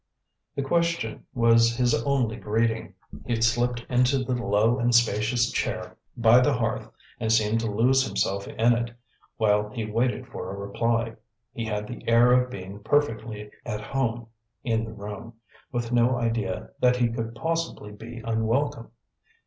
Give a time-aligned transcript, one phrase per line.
[0.55, 2.95] The question was his only greeting.
[3.27, 6.89] He slipped into the low and spacious chair by the hearth,
[7.19, 8.95] and seemed to lose himself in it,
[9.37, 11.17] while he waited for a reply.
[11.53, 14.25] He had the air of being perfectly at home
[14.63, 15.33] in the room,
[15.71, 18.89] with no idea that he could possibly be unwelcome.